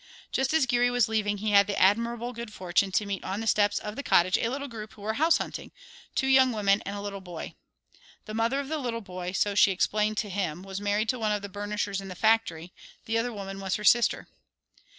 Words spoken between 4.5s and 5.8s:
group who were house hunting;